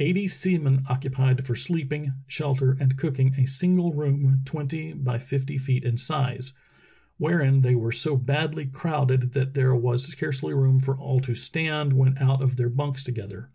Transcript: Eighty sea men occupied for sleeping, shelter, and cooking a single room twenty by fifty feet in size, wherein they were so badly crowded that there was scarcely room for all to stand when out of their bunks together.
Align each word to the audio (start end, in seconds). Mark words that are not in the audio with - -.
Eighty 0.00 0.26
sea 0.26 0.58
men 0.58 0.82
occupied 0.88 1.46
for 1.46 1.54
sleeping, 1.54 2.12
shelter, 2.26 2.76
and 2.80 2.96
cooking 2.96 3.36
a 3.36 3.46
single 3.46 3.94
room 3.94 4.42
twenty 4.44 4.92
by 4.92 5.18
fifty 5.18 5.56
feet 5.56 5.84
in 5.84 5.96
size, 5.96 6.52
wherein 7.16 7.60
they 7.60 7.76
were 7.76 7.92
so 7.92 8.16
badly 8.16 8.66
crowded 8.66 9.34
that 9.34 9.54
there 9.54 9.76
was 9.76 10.06
scarcely 10.08 10.52
room 10.52 10.80
for 10.80 10.96
all 10.98 11.20
to 11.20 11.36
stand 11.36 11.92
when 11.92 12.18
out 12.18 12.42
of 12.42 12.56
their 12.56 12.68
bunks 12.70 13.04
together. 13.04 13.50